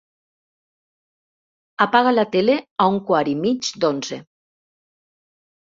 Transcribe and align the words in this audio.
Apaga 1.85 2.15
la 2.17 2.25
tele 2.37 2.57
a 2.85 2.89
un 2.95 2.99
quart 3.13 3.33
i 3.37 3.39
mig 3.45 3.73
d'onze. 3.85 4.23